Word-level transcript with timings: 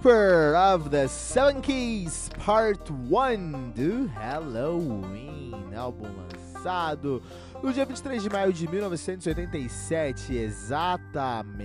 Keeper 0.00 0.54
of 0.56 0.88
the 0.88 1.06
Seven 1.06 1.60
Keys 1.60 2.30
Part 2.42 2.90
1 2.90 3.72
do 3.72 4.06
Halloween, 4.14 5.52
álbum 5.76 6.06
lançado 6.16 7.22
no 7.62 7.70
dia 7.70 7.84
23 7.84 8.22
de 8.22 8.30
maio 8.30 8.50
de 8.50 8.66
1987, 8.66 10.34
exatamente 10.34 11.60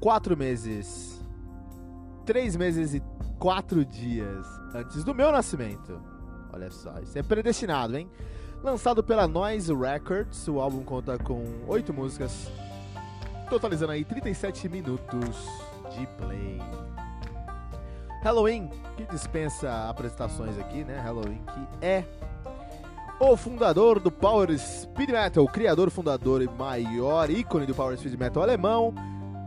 quatro 0.00 0.36
meses, 0.36 1.18
três 2.26 2.56
meses 2.56 2.92
e 2.92 3.02
quatro 3.38 3.86
dias 3.86 4.44
antes 4.74 5.02
do 5.02 5.14
meu 5.14 5.32
nascimento. 5.32 5.98
Olha 6.52 6.70
só, 6.70 6.98
isso 7.00 7.18
é 7.18 7.22
predestinado, 7.22 7.96
hein? 7.96 8.10
Lançado 8.62 9.02
pela 9.02 9.26
Noise 9.26 9.72
Records, 9.72 10.46
o 10.46 10.60
álbum 10.60 10.84
conta 10.84 11.16
com 11.16 11.42
oito 11.68 11.90
músicas, 11.94 12.50
totalizando 13.48 13.92
aí 13.92 14.04
37 14.04 14.68
minutos 14.68 15.71
de 15.92 16.06
play. 16.18 16.60
Halloween, 18.22 18.70
que 18.96 19.04
dispensa 19.04 19.88
apresentações 19.88 20.58
aqui, 20.58 20.84
né? 20.84 21.00
Halloween, 21.00 21.42
que 21.52 21.84
é 21.84 22.04
o 23.18 23.36
fundador 23.36 24.00
do 24.00 24.10
Power 24.10 24.56
Speed 24.58 25.10
Metal, 25.10 25.44
o 25.44 25.48
criador, 25.48 25.90
fundador 25.90 26.42
e 26.42 26.48
maior 26.48 27.30
ícone 27.30 27.66
do 27.66 27.74
Power 27.74 27.96
Speed 27.96 28.18
Metal 28.18 28.42
alemão. 28.42 28.94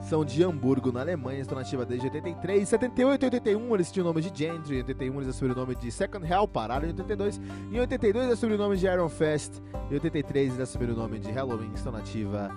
São 0.01 0.23
de 0.23 0.43
Hamburgo, 0.43 0.91
na 0.91 1.01
Alemanha, 1.01 1.41
estão 1.41 1.57
nativa 1.57 1.83
desde 1.83 2.05
83, 2.05 2.69
78 2.69 3.23
e 3.23 3.25
81 3.25 3.73
eles 3.73 3.91
tinham 3.91 4.05
o 4.05 4.07
nome 4.09 4.21
de 4.21 4.37
Gentry, 4.37 4.75
em 4.75 4.77
81 4.77 5.15
eles 5.15 5.29
assumiram 5.29 5.55
o 5.55 5.59
nome 5.65 5.75
de 5.75 5.91
Second 5.91 6.31
Hell, 6.31 6.47
pararam 6.47 6.85
em 6.85 6.89
82, 6.89 7.41
em 7.71 7.79
82 7.79 8.25
eles 8.25 8.37
assumiram 8.37 8.59
o 8.59 8.67
nome 8.67 8.77
de 8.77 8.85
Iron 8.85 9.09
Fest, 9.09 9.53
em 9.89 9.95
83 9.95 10.47
eles 10.49 10.59
assumiram 10.59 10.93
o 10.93 10.97
nome 10.97 11.17
de 11.17 11.31
Halloween, 11.31 11.71
estão 11.73 11.91
nativa 11.91 12.51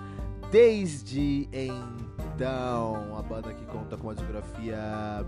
desde 0.51 1.47
então. 1.51 3.17
A 3.17 3.21
banda 3.21 3.53
que 3.53 3.65
conta 3.65 3.97
com 3.97 4.07
uma 4.07 4.15
discografia 4.15 5.25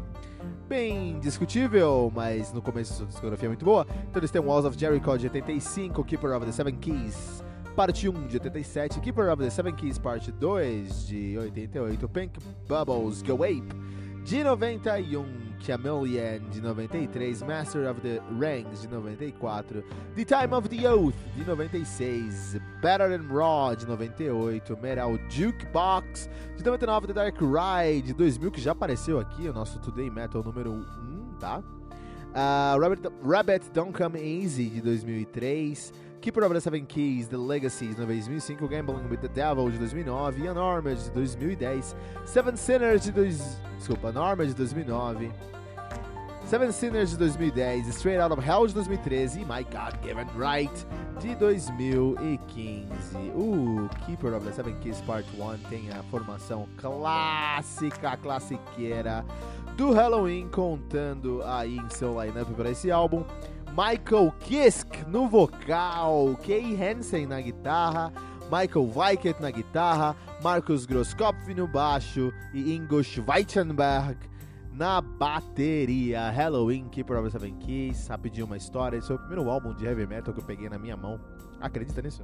bem 0.68 1.20
discutível, 1.20 2.12
mas 2.16 2.52
no 2.54 2.62
começo 2.62 2.94
sua 2.94 3.06
discografia 3.06 3.48
é 3.48 3.50
muito 3.50 3.66
boa. 3.66 3.86
Então 4.10 4.20
eles 4.20 4.31
têm 4.31 4.42
Walls 4.42 4.66
of 4.66 4.78
Jericho 4.78 5.18
de 5.18 5.26
85, 5.28 6.04
Keeper 6.04 6.36
of 6.36 6.46
the 6.46 6.52
Seven 6.52 6.76
Keys, 6.76 7.44
parte 7.76 8.08
1 8.08 8.28
de 8.28 8.38
87, 8.38 9.00
Keeper 9.00 9.31
of 9.31 9.44
the 9.44 9.50
Seven 9.50 9.76
Keys, 9.76 9.98
parte 9.98 10.31
2 10.31 11.08
de 11.08 11.38
88, 11.38 12.10
Pink 12.10 12.40
Bubbles 12.68 13.22
Go 13.22 13.44
Ape 13.44 13.92
de 14.24 14.44
91, 14.44 15.26
Chameleon 15.60 16.40
de 16.52 16.62
93, 16.62 17.42
Master 17.44 17.90
of 17.90 18.00
the 18.02 18.22
Rings 18.40 18.81
de 18.81 18.88
94, 18.88 19.84
The 20.16 20.26
Time 20.26 20.54
of 20.54 20.70
the 20.70 20.88
Oath 20.88 21.16
de 21.36 21.44
96, 21.44 22.61
Better 22.81 23.09
Than 23.09 23.28
Raw 23.28 23.75
de 23.75 23.86
98, 23.86 24.75
Metal 24.81 25.19
Jukebox 25.30 26.28
de 26.58 26.64
99, 26.64 27.08
The 27.08 27.14
Dark 27.14 27.38
Ride 27.40 28.08
de 28.08 28.14
2000, 28.14 28.52
que 28.52 28.59
já 28.59 28.72
apareceu 28.72 29.19
aqui, 29.19 29.47
o 29.47 29.53
nosso 29.53 29.80
Today 29.80 30.09
Metal 30.09 30.44
número 30.44 30.72
1, 30.72 31.38
tá? 31.40 31.59
Uh, 32.34 32.80
Rabbit, 32.80 33.09
Rabbit 33.24 33.69
Don't 33.72 33.94
Come 33.94 34.19
Easy 34.19 34.69
de 34.69 34.81
2003, 34.81 35.94
Keeper 36.22 36.44
of 36.44 36.53
the 36.53 36.59
Seven 36.59 36.86
Keys, 36.86 37.28
The 37.28 37.38
Legacy 37.38 37.90
de 37.90 37.96
2005, 37.96 38.68
Gambling 38.68 39.09
with 39.09 39.22
the 39.22 39.28
Devil 39.28 39.69
de 39.69 39.78
2009, 39.78 40.48
Unarmed 40.48 40.98
de 40.98 41.12
2010, 41.12 41.96
Seven 42.25 42.58
Sinners 42.58 43.03
de 43.03 43.12
dois, 43.12 43.59
desculpa, 43.78 44.09
Unarmed 44.09 44.48
de 44.48 44.56
2009, 44.56 45.31
Seven 46.51 46.73
Sinners 46.73 47.12
de 47.12 47.17
2010, 47.17 47.88
Straight 47.88 48.19
Out 48.19 48.34
of 48.34 48.41
Hell 48.41 48.67
de 48.67 48.73
2013 48.73 49.39
e 49.39 49.45
My 49.45 49.63
God 49.63 49.97
Given 50.03 50.28
Right 50.35 50.85
de 51.22 51.34
2015. 51.35 53.31
O 53.34 53.88
Keeper 54.06 54.34
of 54.34 54.45
the 54.45 54.51
Seven 54.51 54.75
Keys 54.81 55.00
Part 55.00 55.25
1 55.39 55.69
tem 55.69 55.89
a 55.91 56.03
formação 56.12 56.67
clássica, 56.75 58.17
classiqueira 58.17 59.23
do 59.78 59.94
Halloween, 59.94 60.50
contando 60.50 61.41
aí 61.45 61.78
em 61.78 61.89
seu 61.89 62.22
lineup 62.22 62.53
para 62.53 62.72
esse 62.72 62.91
álbum. 62.91 63.23
Michael 63.69 64.33
Kiske 64.41 65.06
no 65.07 65.29
vocal, 65.29 66.38
Kay 66.45 66.75
Hansen 66.75 67.28
na 67.28 67.39
guitarra, 67.39 68.12
Michael 68.51 68.91
Weikert 68.94 69.39
na 69.39 69.51
guitarra, 69.51 70.18
Marcus 70.44 70.85
Grosskopf 70.85 71.47
no 71.56 71.66
baixo 71.66 72.33
e 72.53 72.75
Ingo 72.75 73.01
Schweichenberg 73.01 74.31
na 74.74 75.02
bateria. 75.02 76.30
Halloween, 76.30 76.86
of 76.88 77.24
the 77.24 77.30
Seven 77.30 77.56
Keys, 77.56 78.08
rapidinho 78.08 78.46
uma 78.46 78.58
história. 78.58 78.98
Esse 78.98 79.08
foi 79.08 79.16
o 79.16 79.20
primeiro 79.20 79.50
álbum 79.50 79.74
de 79.74 79.86
heavy 79.86 80.06
metal 80.08 80.34
que 80.34 80.40
eu 80.40 80.44
peguei 80.44 80.70
na 80.70 80.78
minha 80.78 80.96
mão. 80.96 81.20
Acredita 81.59 82.02
nisso? 82.02 82.24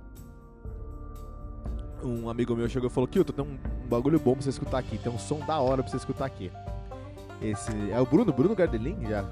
Um 2.03 2.29
amigo 2.29 2.55
meu 2.55 2.69
chegou 2.69 2.89
e 2.89 2.93
falou: 2.93 3.07
Kilton, 3.07 3.33
tem 3.33 3.45
um 3.45 3.87
bagulho 3.87 4.19
bom 4.19 4.33
pra 4.33 4.43
você 4.43 4.49
escutar 4.49 4.77
aqui, 4.79 4.97
tem 4.97 5.11
um 5.11 5.19
som 5.19 5.39
da 5.39 5.59
hora 5.59 5.81
pra 5.81 5.91
você 5.91 5.97
escutar 5.97 6.25
aqui. 6.25 6.51
Esse 7.41 7.71
é 7.91 7.99
o 7.99 8.05
Bruno, 8.05 8.31
Bruno 8.31 8.55
Gardelin, 8.55 8.97
já, 9.07 9.25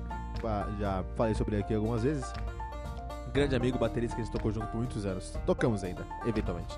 já 0.80 1.04
falei 1.16 1.34
sobre 1.34 1.56
ele 1.56 1.64
aqui 1.64 1.74
algumas 1.74 2.04
vezes. 2.04 2.32
Um 3.28 3.32
grande 3.32 3.56
amigo, 3.56 3.78
baterista 3.78 4.16
que 4.16 4.22
a 4.22 4.26
gente 4.26 4.34
tocou 4.34 4.52
junto 4.52 4.68
por 4.68 4.78
muitos 4.78 5.06
anos. 5.06 5.38
Tocamos 5.46 5.84
ainda, 5.84 6.06
eventualmente. 6.26 6.78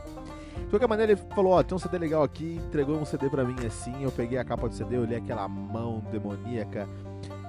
De 0.63 0.69
qualquer 0.69 0.87
maneira, 0.87 1.13
ele 1.13 1.21
falou: 1.33 1.53
Ó, 1.53 1.63
tem 1.63 1.75
um 1.75 1.79
CD 1.79 1.97
legal 1.97 2.23
aqui, 2.23 2.59
entregou 2.67 2.97
um 2.97 3.05
CD 3.05 3.29
pra 3.29 3.43
mim 3.43 3.55
assim. 3.65 4.03
Eu 4.03 4.11
peguei 4.11 4.37
a 4.37 4.43
capa 4.43 4.67
do 4.67 4.75
CD, 4.75 4.97
olhei 4.97 5.17
aquela 5.17 5.47
mão 5.47 6.03
demoníaca 6.11 6.87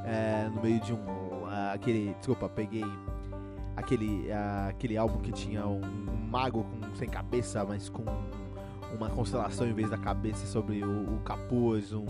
é, 0.05 0.49
no 0.55 0.63
meio 0.63 0.81
de 0.81 0.93
um. 0.93 0.97
Uh, 0.97 1.73
aquele. 1.75 2.15
Desculpa, 2.19 2.49
peguei 2.49 2.85
aquele, 3.77 4.29
uh, 4.29 4.69
aquele 4.69 4.97
álbum 4.97 5.19
que 5.21 5.33
tinha 5.33 5.67
um, 5.67 5.81
um, 5.81 6.29
mago 6.29 6.65
com, 6.65 6.95
sem 6.95 7.09
cabeça, 7.09 7.65
mas 7.65 7.89
com 7.89 8.05
uma 8.95 9.09
constelação 9.11 9.67
em 9.67 9.73
vez 9.73 9.91
da 9.91 9.99
cabeça 9.99 10.47
sobre 10.47 10.83
o, 10.83 11.17
o 11.17 11.21
capuz, 11.21 11.93
um, 11.93 12.07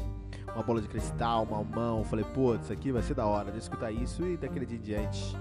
uma 0.55 0.63
bola 0.63 0.81
de 0.81 0.89
cristal, 0.89 1.45
uma 1.45 1.63
mão. 1.63 2.05
Falei, 2.05 2.25
pô, 2.35 2.55
isso 2.55 2.73
aqui 2.73 2.91
vai 2.91 3.03
ser 3.03 3.15
da 3.15 3.27
hora 3.27 3.51
de 3.51 3.59
escutar 3.59 3.91
isso 3.93 4.25
e 4.25 4.37
daquele 4.37 4.67
dia 4.67 4.79
em 4.79 4.81
diante. 4.81 5.37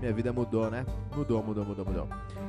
Minha 0.00 0.12
vida 0.12 0.32
mudou, 0.32 0.70
né? 0.70 0.86
Mudou, 1.16 1.42
mudou, 1.42 1.64
mudou, 1.64 1.84
mudou. 1.84 2.08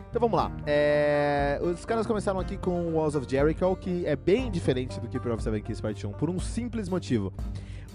Então 0.09 0.19
vamos 0.19 0.37
lá. 0.37 0.51
É... 0.65 1.59
Os 1.61 1.83
caras 1.85 2.05
começaram 2.05 2.39
aqui 2.39 2.57
com 2.57 2.93
Walls 2.93 3.15
of 3.15 3.29
Jericho, 3.29 3.75
que 3.77 4.05
é 4.05 4.15
bem 4.15 4.51
diferente 4.51 4.99
do 4.99 5.07
Keeper 5.07 5.33
of 5.33 5.41
Seven 5.41 5.61
Keys 5.61 5.81
Part 5.81 6.05
1, 6.05 6.11
por 6.11 6.29
um 6.29 6.39
simples 6.39 6.87
motivo. 6.87 7.33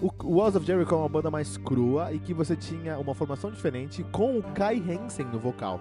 O 0.01 0.11
Walls 0.25 0.57
of 0.57 0.67
Jericho 0.67 0.95
é 0.95 0.99
uma 0.99 1.09
banda 1.09 1.31
mais 1.31 1.57
crua 1.57 2.13
e 2.13 2.19
que 2.19 2.35
você 2.35 2.57
tinha 2.57 2.99
uma 2.99 3.15
formação 3.15 3.51
diferente 3.51 4.03
com 4.05 4.39
o 4.39 4.43
Kai 4.43 4.79
Hansen 4.79 5.27
no 5.27 5.39
vocal. 5.39 5.81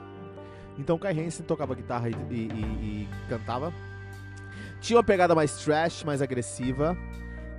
Então 0.77 0.95
o 0.95 0.99
Kai 0.99 1.19
Hansen 1.19 1.45
tocava 1.45 1.73
guitarra 1.73 2.09
e, 2.09 2.13
e, 2.29 2.35
e, 2.35 3.07
e 3.07 3.09
cantava. 3.27 3.73
Tinha 4.79 4.97
uma 4.97 5.03
pegada 5.03 5.33
mais 5.33 5.63
trash, 5.63 6.03
mais 6.03 6.21
agressiva, 6.21 6.95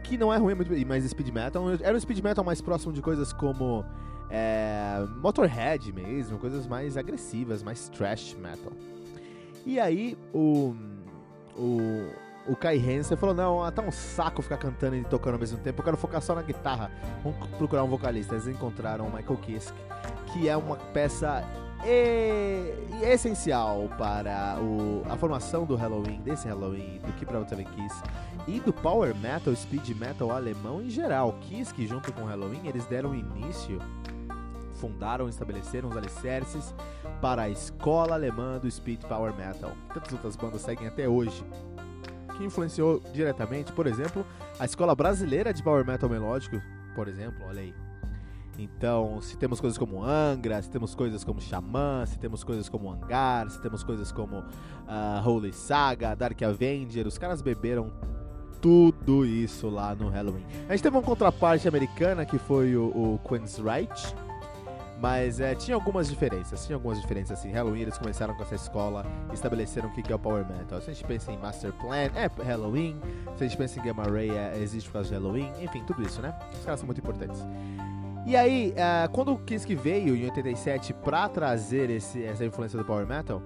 que 0.04 0.16
não 0.16 0.32
é 0.32 0.36
ruim, 0.36 0.54
mas 0.86 1.04
speed 1.04 1.28
metal. 1.28 1.64
Era 1.82 1.96
um 1.96 2.00
speed 2.00 2.20
metal 2.22 2.44
mais 2.44 2.60
próximo 2.60 2.92
de 2.92 3.00
coisas 3.00 3.32
como 3.32 3.84
é, 4.36 5.06
Motorhead 5.20 5.92
mesmo, 5.92 6.38
coisas 6.38 6.66
mais 6.66 6.96
agressivas, 6.96 7.62
mais 7.62 7.88
thrash 7.88 8.34
metal. 8.34 8.72
E 9.64 9.78
aí 9.78 10.18
o 10.32 10.74
o, 11.56 12.10
o 12.48 12.56
Kai 12.56 12.78
Hansen 12.78 13.16
falou: 13.16 13.34
Não, 13.34 13.70
tá 13.70 13.80
um 13.80 13.92
saco 13.92 14.42
ficar 14.42 14.56
cantando 14.56 14.96
e 14.96 15.04
tocando 15.04 15.34
ao 15.34 15.40
mesmo 15.40 15.58
tempo, 15.58 15.80
eu 15.80 15.84
quero 15.84 15.96
focar 15.96 16.20
só 16.20 16.34
na 16.34 16.42
guitarra. 16.42 16.90
Vamos 17.22 17.46
procurar 17.50 17.84
um 17.84 17.88
vocalista. 17.88 18.34
Eles 18.34 18.48
encontraram 18.48 19.06
o 19.06 19.14
Michael 19.14 19.36
Kiske, 19.38 19.78
que 20.32 20.48
é 20.48 20.56
uma 20.56 20.76
peça 20.76 21.44
e, 21.84 23.04
essencial 23.04 23.88
para 23.96 24.58
o, 24.60 25.02
a 25.08 25.16
formação 25.16 25.64
do 25.64 25.76
Halloween, 25.76 26.20
desse 26.22 26.48
Halloween, 26.48 27.00
do 27.06 27.12
que 27.12 27.24
para 27.24 27.46
Seven 27.46 27.66
Kiss 27.66 28.02
e 28.46 28.60
do 28.60 28.72
Power 28.72 29.14
Metal, 29.16 29.54
Speed 29.54 29.90
Metal 29.90 30.30
alemão 30.30 30.82
em 30.82 30.90
geral. 30.90 31.38
Kiss, 31.42 31.72
que 31.72 31.86
junto 31.86 32.12
com 32.12 32.22
o 32.22 32.26
Halloween, 32.26 32.66
eles 32.66 32.84
deram 32.86 33.14
início 33.14 33.78
fundaram 34.74 35.28
estabeleceram 35.28 35.88
os 35.88 35.96
alicerces 35.96 36.74
para 37.20 37.42
a 37.42 37.48
escola 37.48 38.14
alemã 38.14 38.58
do 38.58 38.70
Speed 38.70 39.02
Power 39.04 39.34
Metal, 39.34 39.72
tantas 39.92 40.12
outras 40.12 40.36
bandas 40.36 40.60
seguem 40.60 40.86
até 40.86 41.08
hoje, 41.08 41.44
que 42.36 42.44
influenciou 42.44 43.00
diretamente, 43.12 43.72
por 43.72 43.86
exemplo, 43.86 44.26
a 44.58 44.64
escola 44.64 44.94
brasileira 44.94 45.52
de 45.52 45.62
Power 45.62 45.86
Metal 45.86 46.08
melódico, 46.08 46.60
por 46.94 47.08
exemplo, 47.08 47.44
olha 47.46 47.62
aí. 47.62 47.74
Então, 48.58 49.20
se 49.20 49.36
temos 49.36 49.60
coisas 49.60 49.76
como 49.76 50.04
Angra, 50.04 50.62
se 50.62 50.70
temos 50.70 50.94
coisas 50.94 51.24
como 51.24 51.40
Xamã, 51.40 52.06
se 52.06 52.18
temos 52.18 52.44
coisas 52.44 52.68
como 52.68 52.90
Hangar, 52.90 53.50
se 53.50 53.60
temos 53.60 53.82
coisas 53.82 54.12
como 54.12 54.38
uh, 54.38 55.28
Holy 55.28 55.52
Saga, 55.52 56.14
Dark 56.14 56.40
Avenger, 56.42 57.06
os 57.06 57.18
caras 57.18 57.42
beberam 57.42 57.92
tudo 58.60 59.26
isso 59.26 59.68
lá 59.68 59.94
no 59.94 60.08
Halloween. 60.08 60.44
A 60.68 60.72
gente 60.72 60.82
teve 60.82 60.96
uma 60.96 61.02
contraparte 61.02 61.66
americana 61.66 62.24
que 62.24 62.38
foi 62.38 62.76
o, 62.76 62.86
o 62.86 63.20
Queen's 63.28 63.58
Right, 63.58 63.92
mas 65.04 65.38
é, 65.38 65.54
tinha 65.54 65.74
algumas 65.74 66.08
diferenças, 66.08 66.64
tinha 66.64 66.76
algumas 66.76 66.98
diferenças 66.98 67.38
assim. 67.38 67.50
Halloween 67.50 67.82
eles 67.82 67.98
começaram 67.98 68.34
com 68.34 68.42
essa 68.42 68.54
escola, 68.54 69.04
estabeleceram 69.34 69.90
o 69.90 69.92
que 69.92 70.10
é 70.10 70.16
o 70.16 70.18
Power 70.18 70.46
Metal. 70.48 70.80
Se 70.80 70.90
a 70.90 70.94
gente 70.94 71.04
pensa 71.06 71.30
em 71.30 71.36
Master 71.36 71.74
Plan, 71.74 71.94
é 71.94 72.30
Halloween. 72.42 72.98
Se 73.36 73.44
a 73.44 73.46
gente 73.46 73.58
pensa 73.58 73.78
em 73.78 73.82
Gamma 73.82 74.04
Ray, 74.04 74.30
é, 74.30 74.56
existe 74.56 74.88
por 74.88 74.94
causa 74.94 75.10
de 75.10 75.14
Halloween. 75.14 75.52
Enfim, 75.60 75.84
tudo 75.86 76.00
isso, 76.00 76.22
né? 76.22 76.34
Os 76.54 76.64
caras 76.64 76.80
são 76.80 76.86
muito 76.86 77.02
importantes. 77.02 77.38
E 78.26 78.34
aí, 78.34 78.72
uh, 78.72 79.10
quando 79.12 79.34
o 79.34 79.38
Kinski 79.40 79.74
veio 79.74 80.16
em 80.16 80.24
87 80.24 80.94
pra 80.94 81.28
trazer 81.28 81.90
esse, 81.90 82.24
essa 82.24 82.42
influência 82.42 82.78
do 82.78 82.84
Power 82.86 83.06
Metal, 83.06 83.42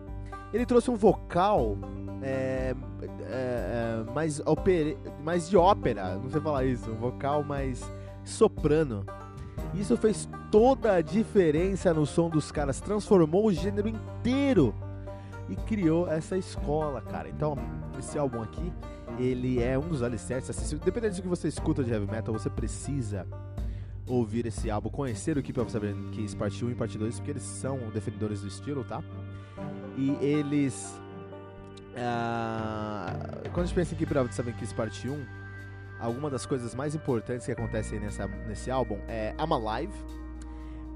ele 0.52 0.64
trouxe 0.64 0.92
um 0.92 0.96
vocal 0.96 1.76
é, 2.22 2.72
é, 3.02 4.04
é 4.06 4.12
mais, 4.12 4.38
opere, 4.46 4.96
mais 5.24 5.50
de 5.50 5.56
ópera, 5.56 6.14
não 6.18 6.30
sei 6.30 6.40
falar 6.40 6.64
isso, 6.66 6.88
um 6.88 6.98
vocal 6.98 7.42
mais 7.42 7.82
soprano 8.24 9.04
isso 9.74 9.96
fez 9.96 10.28
toda 10.50 10.94
a 10.94 11.00
diferença 11.02 11.92
no 11.92 12.06
som 12.06 12.28
dos 12.28 12.50
caras, 12.50 12.80
transformou 12.80 13.46
o 13.46 13.52
gênero 13.52 13.88
inteiro 13.88 14.74
e 15.48 15.56
criou 15.56 16.10
essa 16.10 16.36
escola, 16.36 17.00
cara. 17.00 17.28
Então, 17.28 17.56
esse 17.98 18.18
álbum 18.18 18.42
aqui, 18.42 18.72
ele 19.18 19.62
é 19.62 19.78
um 19.78 19.88
dos 19.88 20.02
alicerces. 20.02 20.50
Assim, 20.50 20.78
dependendo 20.84 21.16
do 21.16 21.22
que 21.22 21.28
você 21.28 21.48
escuta 21.48 21.82
de 21.82 21.90
heavy 21.90 22.10
metal, 22.10 22.32
você 22.32 22.50
precisa 22.50 23.26
ouvir 24.06 24.46
esse 24.46 24.70
álbum, 24.70 24.88
conhecer 24.88 25.36
o 25.36 25.42
Keep 25.42 25.60
of 25.60 25.70
Seven 25.70 26.10
Keys 26.12 26.34
parte 26.34 26.64
1 26.64 26.70
e 26.70 26.74
parte 26.74 26.96
2, 26.96 27.16
porque 27.16 27.30
eles 27.30 27.42
são 27.42 27.78
defendedores 27.92 28.40
do 28.40 28.48
estilo, 28.48 28.84
tá? 28.84 29.02
E 29.96 30.10
eles. 30.20 30.98
Uh, 31.92 33.50
quando 33.50 33.64
a 33.64 33.66
gente 33.66 33.74
pensa 33.74 33.94
em 33.94 33.98
Keep 33.98 34.18
of 34.18 34.34
Seven 34.34 34.54
Keys 34.54 34.72
parte 34.72 35.08
1, 35.08 35.37
alguma 36.00 36.30
das 36.30 36.46
coisas 36.46 36.74
mais 36.74 36.94
importantes 36.94 37.46
que 37.46 37.52
acontecem 37.52 37.98
nessa, 38.00 38.26
nesse 38.46 38.70
álbum 38.70 38.98
é 39.08 39.34
I'm 39.38 39.52
Alive, 39.52 39.92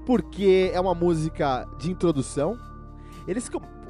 porque 0.05 0.71
é 0.73 0.79
uma 0.79 0.93
música 0.93 1.67
de 1.77 1.91
introdução. 1.91 2.57
Eles, 3.27 3.49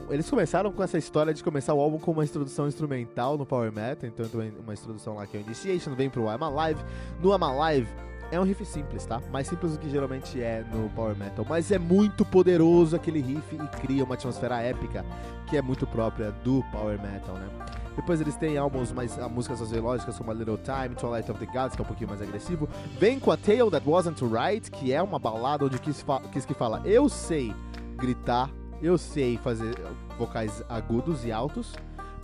eles 0.10 0.30
começaram 0.30 0.72
com 0.72 0.84
essa 0.84 0.98
história 0.98 1.34
de 1.34 1.44
começar 1.44 1.74
o 1.74 1.82
álbum 1.82 1.98
com 2.00 2.12
uma 2.12 2.24
introdução 2.24 2.68
instrumental 2.68 3.38
no 3.38 3.46
Power 3.46 3.72
Metal, 3.72 4.08
então 4.08 4.26
uma 4.60 4.74
introdução 4.74 5.16
lá 5.16 5.26
que 5.26 5.38
é 5.38 5.40
o 5.40 5.44
Initiation, 5.44 5.96
vem 5.96 6.10
pro 6.10 6.24
I'm 6.24 6.44
Alive. 6.44 6.80
No 7.22 7.34
I'm 7.34 7.44
Alive 7.44 7.88
é 8.32 8.40
um 8.40 8.44
riff 8.44 8.66
simples, 8.66 9.06
tá? 9.06 9.22
Mais 9.32 9.48
simples 9.48 9.74
do 9.74 9.80
que 9.80 9.90
geralmente 9.90 10.42
é 10.42 10.66
no 10.74 10.90
Power 10.90 11.16
Metal, 11.16 11.46
mas 11.48 11.72
é 11.72 11.78
muito 11.78 12.26
poderoso 12.26 12.96
aquele 12.96 13.22
riff 13.22 13.56
e 13.56 13.68
cria 13.80 14.04
uma 14.04 14.16
atmosfera 14.16 14.60
épica 14.62 15.06
que 15.48 15.58
é 15.58 15.62
muito 15.62 15.86
própria 15.86 16.32
do 16.44 16.64
Power 16.72 17.00
Metal, 17.02 17.36
né? 17.36 17.48
Depois 17.96 18.20
eles 18.20 18.36
têm 18.36 18.58
álbuns 18.58 18.92
mais 18.92 19.18
a 19.20 19.30
músicas 19.30 19.60
sociológicas 19.60 20.18
como 20.18 20.32
A 20.32 20.34
Little 20.34 20.58
Time, 20.58 20.96
Twilight 20.96 21.30
of 21.30 21.40
the 21.40 21.52
Gods, 21.52 21.76
que 21.76 21.82
é 21.82 21.84
um 21.84 21.88
pouquinho 21.88 22.10
mais 22.10 22.22
agressivo. 22.22 22.68
Vem 23.00 23.20
com 23.20 23.32
a 23.32 23.38
Tale 23.38 23.70
That 23.70 23.88
Wasn't 23.88 24.24
Right, 24.26 24.72
que 24.72 24.92
é 24.92 25.02
uma 25.02 25.20
balada 25.20 25.66
onde 25.66 25.80
Kiss, 25.80 26.04
fa 26.04 26.20
Kiss 26.32 26.48
que 26.48 26.54
fala: 26.54 26.82
Eu 26.86 27.08
sei 27.08 27.54
gritar, 27.96 28.50
eu 28.82 28.98
sei 28.98 29.38
fazer 29.38 29.76
vocais 30.18 30.64
agudos 30.68 31.24
e 31.24 31.32
altos, 31.32 31.74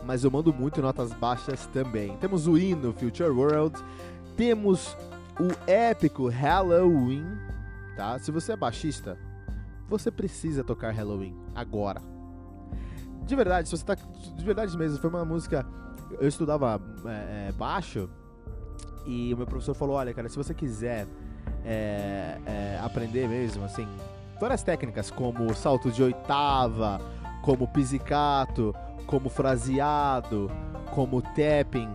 mas 0.05 0.23
eu 0.23 0.31
mando 0.31 0.51
muito 0.51 0.81
notas 0.81 1.13
baixas 1.13 1.67
também. 1.67 2.17
Temos 2.17 2.47
o 2.47 2.57
hino 2.57 2.91
Future 2.93 3.29
World, 3.29 3.77
temos 4.35 4.97
o 5.39 5.69
épico 5.69 6.29
Halloween, 6.29 7.25
tá? 7.95 8.17
Se 8.17 8.31
você 8.31 8.53
é 8.53 8.57
baixista, 8.57 9.17
você 9.87 10.09
precisa 10.09 10.63
tocar 10.63 10.91
Halloween 10.91 11.37
agora 11.53 12.18
de 13.29 13.35
verdade, 13.35 13.69
se 13.69 13.77
você 13.77 13.85
tá. 13.85 13.95
De 13.95 14.43
verdade 14.43 14.75
mesmo, 14.75 14.97
foi 14.97 15.09
uma 15.09 15.23
música. 15.23 15.65
Eu 16.19 16.27
estudava 16.27 16.81
é, 17.05 17.49
é, 17.49 17.51
baixo 17.51 18.09
e 19.05 19.31
o 19.33 19.37
meu 19.37 19.45
professor 19.45 19.75
falou: 19.75 19.95
olha, 19.95 20.13
cara, 20.13 20.27
se 20.27 20.35
você 20.35 20.53
quiser 20.53 21.07
é, 21.63 22.39
é, 22.45 22.79
aprender 22.83 23.29
mesmo, 23.29 23.63
assim, 23.63 23.87
várias 24.39 24.63
técnicas 24.63 25.11
como 25.11 25.53
salto 25.53 25.91
de 25.91 26.01
oitava, 26.01 26.99
como 27.43 27.67
pizzicato, 27.67 28.75
como 29.05 29.29
fraseado, 29.29 30.51
como 30.91 31.21
tapping. 31.21 31.89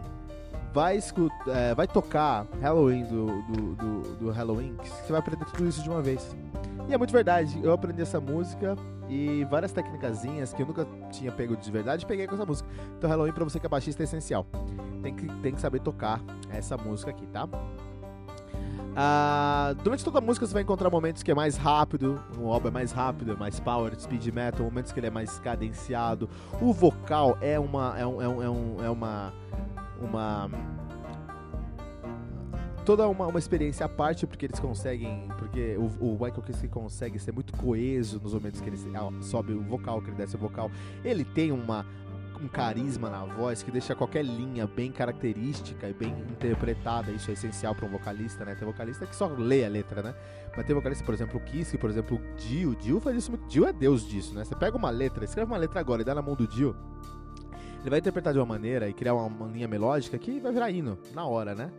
Vai, 0.72 0.96
escutar, 0.96 1.48
é, 1.48 1.74
vai 1.74 1.86
tocar 1.86 2.46
Halloween 2.60 3.04
do, 3.04 3.42
do, 3.42 3.74
do, 3.74 4.16
do 4.16 4.30
Halloween, 4.30 4.76
que 4.82 4.88
você 4.88 5.12
vai 5.12 5.20
aprender 5.20 5.44
tudo 5.46 5.68
isso 5.68 5.82
de 5.82 5.88
uma 5.88 6.02
vez. 6.02 6.34
E 6.88 6.92
é 6.94 6.98
muito 6.98 7.12
verdade, 7.12 7.58
eu 7.62 7.72
aprendi 7.72 8.02
essa 8.02 8.20
música 8.20 8.76
e 9.08 9.44
várias 9.44 9.72
técnicas 9.72 10.22
que 10.54 10.62
eu 10.62 10.66
nunca 10.66 10.86
tinha 11.10 11.32
pego 11.32 11.56
de 11.56 11.70
verdade, 11.70 12.04
peguei 12.04 12.26
com 12.26 12.34
essa 12.34 12.44
música. 12.44 12.68
Então 12.98 13.08
Halloween 13.08 13.32
pra 13.32 13.44
você 13.44 13.58
que 13.58 13.66
é 13.66 13.68
baixista 13.68 14.02
é 14.02 14.04
essencial. 14.04 14.46
Tem 15.02 15.14
que, 15.14 15.26
tem 15.42 15.54
que 15.54 15.60
saber 15.60 15.80
tocar 15.80 16.20
essa 16.50 16.76
música 16.76 17.10
aqui, 17.10 17.26
tá? 17.26 17.48
Ah, 18.96 19.74
durante 19.82 20.04
toda 20.04 20.18
a 20.18 20.20
música 20.20 20.46
você 20.46 20.52
vai 20.52 20.62
encontrar 20.62 20.88
momentos 20.88 21.22
que 21.22 21.30
é 21.30 21.34
mais 21.34 21.56
rápido, 21.56 22.20
o 22.38 22.52
álbum 22.52 22.68
é 22.68 22.70
mais 22.70 22.92
rápido, 22.92 23.32
é 23.32 23.36
mais 23.36 23.58
power, 23.58 23.92
speed 23.98 24.26
metal, 24.28 24.64
momentos 24.64 24.92
que 24.92 25.00
ele 25.00 25.08
é 25.08 25.10
mais 25.10 25.38
cadenciado. 25.40 26.28
O 26.60 26.72
vocal 26.72 27.36
é 27.40 27.58
uma 27.58 27.98
é, 27.98 28.06
um, 28.06 28.22
é, 28.22 28.28
um, 28.28 28.84
é 28.84 28.90
uma 28.90 29.32
uma 30.00 30.50
toda 32.84 33.08
uma, 33.08 33.26
uma 33.26 33.38
experiência 33.38 33.86
à 33.86 33.88
parte, 33.88 34.26
porque 34.26 34.46
eles 34.46 34.60
conseguem. 34.60 35.28
Porque 35.38 35.76
o, 35.76 36.12
o 36.12 36.12
Michael 36.12 36.42
Kiske 36.42 36.68
consegue 36.68 37.18
ser 37.18 37.32
muito 37.32 37.56
coeso 37.56 38.20
nos 38.22 38.34
momentos 38.34 38.60
que 38.60 38.68
ele 38.68 38.78
sobe 39.22 39.52
o 39.52 39.62
vocal, 39.62 40.00
que 40.00 40.10
ele 40.10 40.16
desce 40.16 40.36
o 40.36 40.38
vocal. 40.38 40.70
Ele 41.04 41.24
tem 41.24 41.50
uma, 41.50 41.86
um 42.40 42.48
carisma 42.48 43.08
na 43.08 43.24
voz 43.24 43.62
que 43.62 43.70
deixa 43.70 43.94
qualquer 43.94 44.24
linha 44.24 44.66
bem 44.66 44.92
característica 44.92 45.88
e 45.88 45.94
bem 45.94 46.10
interpretada. 46.30 47.10
Isso 47.10 47.30
é 47.30 47.34
essencial 47.34 47.74
para 47.74 47.86
um 47.86 47.90
vocalista, 47.90 48.44
né? 48.44 48.54
Tem 48.54 48.66
vocalista 48.66 49.06
que 49.06 49.16
só 49.16 49.26
lê 49.26 49.64
a 49.64 49.68
letra, 49.68 50.02
né? 50.02 50.14
Mas 50.56 50.66
tem 50.66 50.74
vocalista, 50.74 51.04
por 51.04 51.14
exemplo, 51.14 51.40
o 51.40 51.44
Kiss, 51.44 51.76
por 51.78 51.90
exemplo, 51.90 52.18
o 52.18 52.36
Dio. 52.36 52.70
O 52.70 52.76
Dio 52.76 53.00
faz 53.00 53.16
isso 53.16 53.30
muito. 53.30 53.46
Dio 53.48 53.66
é 53.66 53.72
deus 53.72 54.06
disso, 54.06 54.34
né? 54.34 54.44
Você 54.44 54.54
pega 54.54 54.76
uma 54.76 54.90
letra, 54.90 55.24
escreve 55.24 55.50
uma 55.50 55.58
letra 55.58 55.80
agora 55.80 56.02
e 56.02 56.04
dá 56.04 56.14
na 56.14 56.22
mão 56.22 56.34
do 56.34 56.46
Dio. 56.46 56.76
Ele 57.80 57.90
vai 57.90 57.98
interpretar 57.98 58.32
de 58.32 58.38
uma 58.38 58.46
maneira 58.46 58.88
e 58.88 58.94
criar 58.94 59.14
uma, 59.14 59.26
uma 59.26 59.46
linha 59.46 59.68
melódica 59.68 60.16
que 60.16 60.40
vai 60.40 60.52
virar 60.52 60.70
hino 60.70 60.98
na 61.12 61.26
hora, 61.26 61.54
né? 61.54 61.70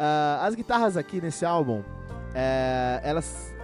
Uh, 0.00 0.40
as 0.40 0.54
guitarras 0.54 0.96
aqui 0.96 1.20
nesse 1.20 1.44
álbum, 1.44 1.82
é, 2.34 3.02
elas 3.04 3.54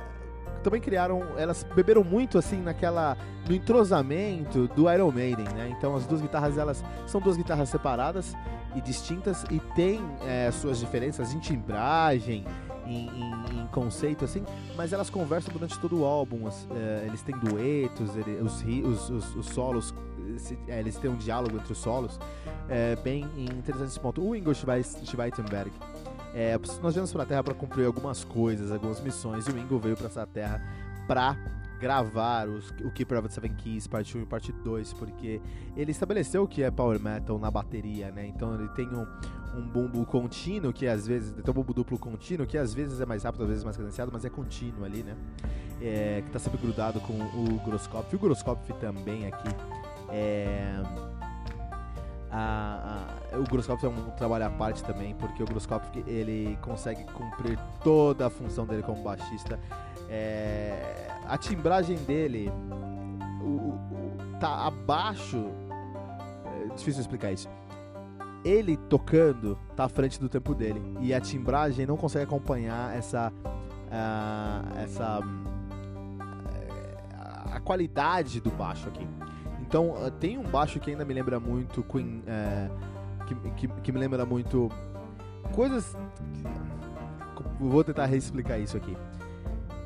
também 0.62 0.83
criaram, 0.83 1.23
elas 1.38 1.64
beberam 1.75 2.05
muito 2.05 2.37
assim 2.37 2.61
naquela 2.61 3.16
no 3.49 3.55
entrosamento 3.55 4.69
do 4.69 4.93
Iron 4.93 5.11
Maiden, 5.11 5.47
né? 5.55 5.75
Então 5.78 5.97
as 5.97 6.05
duas 6.05 6.21
guitarras 6.21 6.59
elas 6.59 6.85
são 7.07 7.23
duas 7.23 7.38
guitarras 7.38 7.71
separadas 7.71 8.35
e 8.75 8.83
distintas 8.83 9.45
e 9.50 9.59
têm 9.75 9.99
é, 10.26 10.50
suas 10.50 10.78
diferenças 10.78 11.33
em 11.33 11.38
timbragem, 11.38 12.45
em, 12.85 13.09
em, 13.09 13.62
em, 13.62 13.66
conceito 13.69 14.26
assim, 14.26 14.45
mas 14.76 14.93
elas 14.93 15.09
conversam 15.09 15.50
durante 15.55 15.78
todo 15.78 16.00
o 16.00 16.05
álbum. 16.05 16.47
As, 16.47 16.69
é, 16.71 17.05
eles 17.07 17.23
têm 17.23 17.35
duetos, 17.38 18.14
ele, 18.14 18.43
os, 18.43 18.62
os, 18.62 19.09
os, 19.09 19.37
os, 19.37 19.47
solos, 19.47 19.95
se, 20.37 20.59
é, 20.69 20.81
eles 20.81 20.97
têm 20.99 21.11
um 21.11 21.16
diálogo 21.16 21.57
entre 21.57 21.73
os 21.73 21.78
solos 21.78 22.21
é, 22.69 22.95
bem 22.97 23.25
interessante 23.38 23.88
esse 23.88 24.00
ponto. 24.00 24.23
O 24.23 24.37
Ingo 24.37 24.52
Schweitenberg 24.55 25.73
é, 26.38 26.61
nós 26.83 26.93
viemos 26.93 27.11
para 27.14 27.23
a 27.23 27.26
Terra 27.26 27.43
para 27.43 27.55
cumprir 27.55 27.87
algumas 27.87 28.23
coisas, 28.23 28.71
algumas 28.71 29.00
missões, 29.00 29.47
e 29.47 29.50
o 29.50 29.59
Ingo 29.59 29.78
veio 29.78 29.97
para 29.97 30.09
essa 30.09 30.26
Terra 30.26 30.61
para 31.09 31.35
gravar 31.81 32.47
os, 32.47 32.69
o 32.85 32.90
Keeper 32.90 33.21
of 33.21 33.28
the 33.28 33.35
Seven 33.35 33.55
Keys, 33.55 33.87
parte 33.87 34.19
1 34.19 34.21
e 34.21 34.26
parte 34.26 34.52
2, 34.52 34.93
porque 34.93 35.40
ele 35.75 35.93
estabeleceu 35.93 36.43
o 36.43 36.47
que 36.47 36.62
é 36.62 36.71
Power 36.71 37.00
Metal 37.00 37.38
na 37.38 37.50
bateria, 37.50 38.11
né? 38.11 38.26
Então 38.26 38.55
ele 38.55 38.69
tem 38.69 38.87
um, 38.87 39.07
um 39.57 39.66
bumbo 39.66 40.05
contínuo, 40.05 40.75
que 40.75 40.87
às 40.87 41.07
vezes. 41.07 41.33
Tem 41.33 41.50
um 41.50 41.55
bumbo 41.55 41.73
duplo 41.73 41.99
contínuo, 41.99 42.47
que 42.47 42.59
às 42.59 42.75
vezes 42.75 43.00
é 43.00 43.07
mais 43.07 43.25
rápido, 43.25 43.45
às 43.45 43.49
vezes 43.49 43.64
mais 43.64 43.78
cadenciado, 43.78 44.11
mas 44.12 44.23
é 44.23 44.28
contínuo 44.28 44.85
ali, 44.85 45.02
né? 45.02 45.16
É, 45.81 46.23
que 46.23 46.31
tá 46.31 46.38
sempre 46.38 46.59
grudado 46.59 47.00
com 47.00 47.14
o 47.14 47.61
Grosskopf. 47.64 48.12
E 48.12 48.16
o 48.16 48.19
Grosskopf 48.19 48.71
também 48.78 49.26
aqui. 49.26 49.49
É, 50.11 50.83
a, 52.30 53.04
a, 53.33 53.38
o 53.38 53.45
Grosskopf 53.45 53.85
é 53.85 53.88
um 53.88 54.11
trabalho 54.11 54.47
à 54.47 54.50
parte 54.50 54.83
também, 54.85 55.14
porque 55.14 55.42
o 55.42 55.47
Grosskopf 55.47 55.88
ele 56.06 56.59
consegue 56.62 57.04
cumprir 57.04 57.59
toda 57.83 58.26
a 58.26 58.30
função 58.30 58.66
dele 58.66 58.83
como 58.83 59.02
baixista. 59.02 59.59
É, 60.09 61.09
a 61.26 61.37
timbragem 61.37 61.97
dele 61.99 62.50
o, 63.42 63.47
o, 63.47 64.16
tá 64.40 64.66
abaixo. 64.66 65.50
É 66.45 66.75
difícil 66.75 67.00
explicar 67.00 67.33
isso. 67.33 67.49
Ele 68.45 68.76
tocando 68.76 69.59
tá 69.75 69.85
à 69.85 69.88
frente 69.88 70.21
do 70.21 70.28
tempo 70.28 70.54
dele 70.54 70.80
e 71.00 71.12
a 71.12 71.21
timbragem 71.21 71.87
não 71.87 71.97
consegue 71.97 72.25
acompanhar 72.25 72.97
essa 72.97 73.33
uh, 73.87 74.78
essa 74.78 75.21
uh, 75.21 75.26
a 77.52 77.61
qualidade 77.61 78.40
do 78.40 78.50
baixo 78.50 78.88
aqui. 78.88 79.06
Então 79.66 79.90
uh, 79.90 80.11
tem 80.11 80.38
um 80.38 80.44
baixo 80.44 80.78
que 80.78 80.90
ainda 80.90 81.04
me 81.04 81.12
lembra 81.12 81.40
muito 81.40 81.82
Queen, 81.82 82.23
eh, 82.26 82.68
que, 83.26 83.35
que, 83.35 83.68
que, 83.68 83.92
me 83.92 83.99
lembra 83.99 84.25
muito 84.25 84.70
coisas. 85.52 85.96
Vou 87.58 87.82
tentar 87.82 88.06
reexplicar 88.06 88.61
isso 88.61 88.76
aqui. 88.76 88.96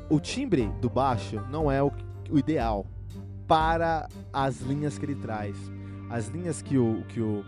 O 0.09 0.19
timbre 0.19 0.67
do 0.81 0.89
baixo 0.89 1.41
não 1.49 1.71
é 1.71 1.81
o, 1.81 1.91
o 2.29 2.37
ideal 2.37 2.85
para 3.47 4.07
as 4.31 4.61
linhas 4.61 4.97
que 4.97 5.05
ele 5.05 5.15
traz. 5.15 5.55
As 6.09 6.27
linhas 6.27 6.61
que 6.61 6.77
o 6.77 7.03
que 7.07 7.21
o 7.21 7.43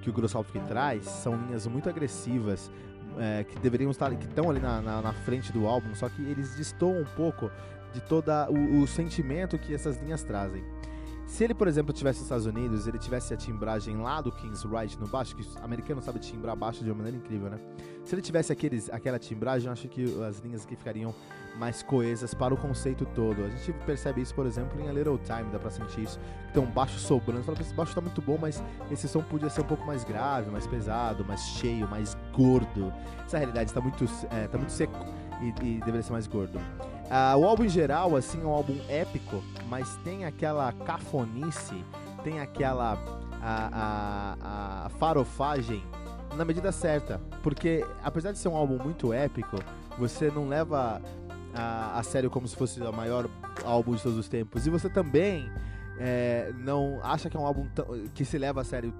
que 0.00 0.10
o 0.10 0.12
Grossalf 0.12 0.48
traz 0.68 1.04
são 1.04 1.34
linhas 1.34 1.66
muito 1.66 1.88
agressivas, 1.88 2.70
é, 3.18 3.42
que 3.42 3.58
deveriam 3.58 3.90
estar 3.90 4.14
que 4.14 4.24
estão 4.24 4.48
ali 4.48 4.60
na, 4.60 4.80
na, 4.80 5.02
na, 5.02 5.12
frente 5.12 5.52
do 5.52 5.66
álbum, 5.66 5.92
só 5.96 6.08
que 6.08 6.22
eles 6.22 6.54
destoam 6.54 7.00
um 7.00 7.04
pouco 7.16 7.50
de 7.92 8.00
todo 8.00 8.30
o, 8.50 8.82
o 8.82 8.86
sentimento 8.86 9.58
que 9.58 9.74
essas 9.74 10.00
linhas 10.00 10.22
trazem. 10.22 10.62
Se 11.26 11.42
ele, 11.42 11.54
por 11.54 11.66
exemplo, 11.66 11.92
tivesse 11.92 12.20
nos 12.20 12.26
Estados 12.26 12.46
Unidos, 12.46 12.86
ele 12.86 12.98
tivesse 12.98 13.34
a 13.34 13.36
timbragem 13.36 13.96
lá 13.96 14.20
do 14.20 14.30
King's 14.30 14.62
Right 14.62 14.98
no 14.98 15.08
baixo, 15.08 15.34
que 15.34 15.42
o 15.42 15.64
americano 15.64 16.00
sabe 16.00 16.20
timbrar 16.20 16.54
baixo 16.54 16.84
de 16.84 16.90
uma 16.90 16.96
maneira 16.96 17.16
incrível, 17.18 17.50
né? 17.50 17.58
Se 18.04 18.14
ele 18.14 18.22
tivesse 18.22 18.52
aqueles, 18.52 18.88
aquela 18.88 19.18
timbragem, 19.18 19.66
eu 19.66 19.72
acho 19.72 19.88
que 19.88 20.04
as 20.22 20.38
linhas 20.38 20.64
aqui 20.64 20.76
ficariam 20.76 21.12
mais 21.58 21.82
coesas 21.82 22.32
para 22.32 22.54
o 22.54 22.56
conceito 22.56 23.04
todo. 23.04 23.42
A 23.42 23.48
gente 23.48 23.72
percebe 23.84 24.20
isso, 24.20 24.34
por 24.34 24.46
exemplo, 24.46 24.80
em 24.80 24.88
A 24.88 24.92
Little 24.92 25.18
Time, 25.18 25.50
dá 25.50 25.58
pra 25.58 25.70
sentir 25.70 26.02
isso. 26.02 26.20
Que 26.46 26.52
tem 26.52 26.62
um 26.62 26.70
baixo 26.70 26.98
sobrando. 27.00 27.42
Fala, 27.42 27.60
esse 27.60 27.74
baixo 27.74 27.92
tá 27.92 28.00
muito 28.00 28.22
bom, 28.22 28.38
mas 28.40 28.62
esse 28.90 29.08
som 29.08 29.20
podia 29.20 29.50
ser 29.50 29.62
um 29.62 29.66
pouco 29.66 29.84
mais 29.84 30.04
grave, 30.04 30.48
mais 30.50 30.66
pesado, 30.66 31.24
mais 31.24 31.40
cheio, 31.40 31.88
mais 31.88 32.16
gordo. 32.32 32.92
Essa 33.24 33.38
realidade 33.38 33.70
está 33.70 33.80
muito, 33.80 34.04
é, 34.30 34.46
tá 34.46 34.56
muito 34.56 34.72
seco 34.72 34.94
e, 35.42 35.48
e 35.48 35.78
deveria 35.80 36.02
ser 36.02 36.12
mais 36.12 36.28
gordo. 36.28 36.60
Uh, 37.06 37.38
o 37.38 37.46
álbum 37.46 37.64
em 37.64 37.68
geral, 37.68 38.16
assim, 38.16 38.42
é 38.42 38.44
um 38.44 38.50
álbum 38.50 38.76
épico, 38.88 39.42
mas 39.68 39.96
tem 39.98 40.24
aquela 40.24 40.72
cafonice, 40.72 41.84
tem 42.24 42.40
aquela 42.40 42.98
a, 43.40 43.70
a, 43.72 44.86
a 44.86 44.88
farofagem 44.90 45.82
na 46.36 46.44
medida 46.44 46.72
certa. 46.72 47.20
Porque, 47.42 47.84
apesar 48.02 48.32
de 48.32 48.38
ser 48.38 48.48
um 48.48 48.56
álbum 48.56 48.82
muito 48.82 49.12
épico, 49.12 49.56
você 49.96 50.30
não 50.30 50.48
leva 50.48 51.00
a, 51.54 51.98
a 51.98 52.02
sério 52.02 52.28
como 52.28 52.46
se 52.48 52.56
fosse 52.56 52.80
o 52.80 52.92
maior 52.92 53.28
álbum 53.64 53.94
de 53.94 54.02
todos 54.02 54.18
os 54.18 54.28
tempos. 54.28 54.66
E 54.66 54.70
você 54.70 54.88
também 54.88 55.48
é, 55.98 56.52
não 56.58 57.00
acha 57.02 57.30
que 57.30 57.36
é 57.36 57.40
um 57.40 57.46
álbum 57.46 57.66
que 58.14 58.24
se 58.24 58.36
leva 58.36 58.60
a 58.60 58.64
sério 58.64 58.92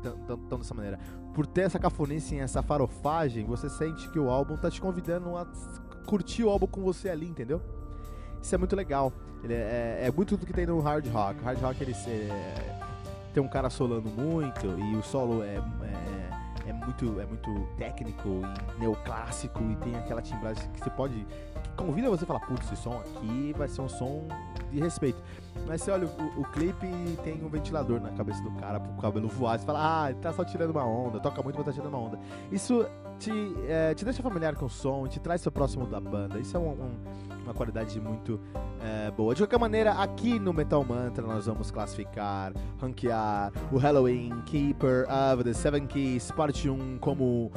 tão 0.48 0.58
dessa 0.58 0.74
maneira. 0.74 0.98
Por 1.34 1.46
ter 1.46 1.62
essa 1.62 1.78
cafonice, 1.78 2.38
essa 2.38 2.62
farofagem, 2.62 3.44
você 3.44 3.68
sente 3.68 4.08
que 4.10 4.18
o 4.18 4.30
álbum 4.30 4.56
tá 4.56 4.70
te 4.70 4.80
convidando 4.80 5.36
a 5.36 5.46
curtir 6.06 6.44
o 6.44 6.50
álbum 6.50 6.66
com 6.66 6.82
você 6.82 7.10
ali, 7.10 7.26
entendeu? 7.26 7.60
Isso 8.46 8.54
é 8.54 8.58
muito 8.58 8.76
legal. 8.76 9.12
Ele 9.42 9.54
é, 9.54 9.98
é, 10.02 10.06
é 10.06 10.12
muito 10.12 10.36
do 10.36 10.46
que 10.46 10.52
tem 10.52 10.66
no 10.66 10.78
hard 10.78 11.04
rock. 11.08 11.40
O 11.40 11.42
hard 11.42 11.60
rock 11.60 11.82
ele 11.82 11.92
é, 12.06 12.78
tem 13.34 13.42
um 13.42 13.48
cara 13.48 13.68
solando 13.68 14.08
muito 14.08 14.66
e 14.78 14.94
o 14.94 15.02
solo 15.02 15.42
é, 15.42 15.56
é, 15.56 15.58
é, 15.58 16.30
muito, 16.86 17.20
é 17.20 17.26
muito 17.26 17.68
técnico 17.76 18.40
e 18.76 18.80
neoclássico 18.80 19.62
e 19.70 19.76
tem 19.76 19.96
aquela 19.96 20.22
timbragem 20.22 20.70
que 20.70 20.80
você 20.80 20.90
pode. 20.90 21.14
que 21.62 21.70
convida 21.76 22.08
você 22.08 22.24
a 22.24 22.26
falar, 22.26 22.40
putz, 22.40 22.72
esse 22.72 22.82
som 22.82 22.98
aqui 23.00 23.52
vai 23.56 23.68
ser 23.68 23.82
um 23.82 23.88
som 23.88 24.26
de 24.70 24.80
respeito. 24.80 25.22
Mas 25.66 25.82
você 25.82 25.90
olha 25.90 26.06
o, 26.06 26.40
o 26.40 26.44
clipe 26.44 26.86
tem 27.24 27.44
um 27.44 27.48
ventilador 27.48 28.00
na 28.00 28.10
cabeça 28.10 28.42
do 28.42 28.50
cara 28.52 28.78
pro 28.78 28.92
cabelo 29.02 29.28
voar. 29.28 29.58
Você 29.58 29.66
fala, 29.66 30.06
ah, 30.08 30.14
tá 30.14 30.32
só 30.32 30.44
tirando 30.44 30.70
uma 30.70 30.84
onda, 30.84 31.20
toca 31.20 31.42
muito, 31.42 31.56
mas 31.56 31.66
tá 31.66 31.72
tirando 31.72 31.88
uma 31.88 31.98
onda. 31.98 32.18
Isso 32.52 32.86
te, 33.18 33.32
é, 33.68 33.94
te 33.94 34.04
deixa 34.04 34.22
familiar 34.22 34.54
com 34.54 34.66
o 34.66 34.70
som, 34.70 35.06
te 35.08 35.18
traz 35.18 35.40
seu 35.40 35.50
próximo 35.50 35.86
da 35.86 36.00
banda. 36.00 36.38
Isso 36.38 36.56
é 36.56 36.60
um, 36.60 36.70
um, 36.70 36.90
uma 37.44 37.54
qualidade 37.54 38.00
muito 38.00 38.40
é, 38.86 39.10
boa. 39.10 39.34
De 39.34 39.42
qualquer 39.42 39.58
maneira, 39.58 39.92
aqui 39.94 40.38
no 40.38 40.52
Metal 40.52 40.84
Mantra 40.84 41.26
nós 41.26 41.46
vamos 41.46 41.72
classificar, 41.72 42.52
ranquear 42.80 43.52
o 43.72 43.78
Halloween 43.78 44.40
Keeper 44.46 45.06
of 45.10 45.42
the 45.42 45.52
Seven 45.52 45.86
Keys, 45.86 46.30
parte 46.30 46.70
1, 46.70 46.98
como 46.98 47.50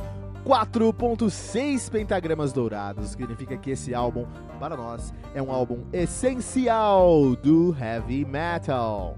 4.6 0.44 1.92
pentagramas 1.92 2.52
dourados. 2.52 3.12
Significa 3.12 3.56
que 3.58 3.72
esse 3.72 3.94
álbum, 3.94 4.26
para 4.60 4.76
nós, 4.76 5.14
é 5.36 5.42
um 5.42 5.52
álbum 5.52 5.84
essencial 5.94 7.36
do 7.36 7.76
heavy 7.80 8.26
metal. 8.26 9.18